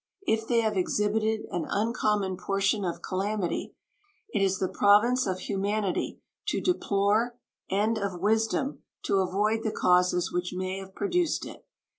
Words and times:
If 0.23 0.47
they 0.47 0.61
have 0.61 0.75
exhibited 0.77 1.41
an 1.51 1.67
uncommon 1.69 2.35
portion 2.35 2.83
of 2.83 3.03
calamity, 3.03 3.75
it 4.33 4.41
is 4.41 4.57
the 4.57 4.67
province 4.67 5.27
of 5.27 5.41
humanity 5.41 6.17
to 6.47 6.59
deplore 6.59 7.37
and 7.69 7.99
of 7.99 8.19
wisdom 8.19 8.79
to 9.03 9.19
avoid 9.19 9.61
the 9.61 9.71
causes 9.71 10.31
which 10.33 10.53
may 10.55 10.79
have 10.79 10.95
produced 10.95 11.45
it. 11.45 11.67